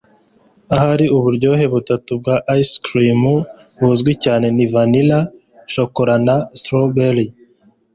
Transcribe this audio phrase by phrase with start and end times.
[0.75, 3.21] ahari uburyohe butatu bwa ice cream
[3.83, 5.19] buzwi cyane ni vanilla,
[5.73, 7.27] shokora na strawberry